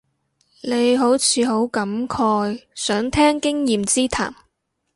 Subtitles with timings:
[0.63, 4.33] 你好似好感慨，想聽經驗之談